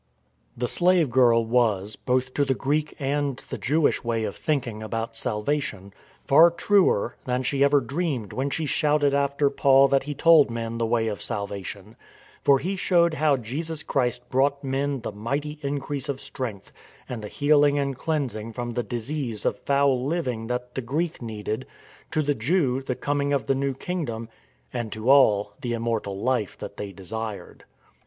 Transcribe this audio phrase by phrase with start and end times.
[0.57, 4.81] The slave girl was, both to the Greek and the Jew ish way of thinking
[4.81, 5.93] about salvation,
[6.25, 10.79] far truer than she ever dreamed when she shouted after Paul that he told men
[10.79, 11.95] the way of salvation:
[12.43, 16.71] for he showed how Jesus Christ brought men the" mighty increase of strength"
[17.07, 21.67] and the healing and cleansing from the disease of foul living that the Greek needed;
[22.09, 24.29] to the Jew the coming of the new Kingdom;
[24.73, 27.65] and to all the immortal life that they desired.